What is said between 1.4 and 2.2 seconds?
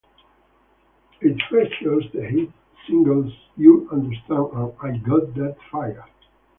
features